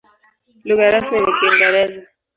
[0.67, 1.99] Lugha rasmi ni Kiingereza.